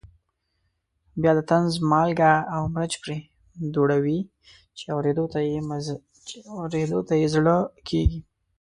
[1.21, 3.17] بیا د طنز مالګه او مرچ پرې
[3.73, 4.19] دوړوي
[4.77, 4.83] چې
[6.61, 7.55] اورېدو ته یې زړه
[7.87, 8.19] کېږي.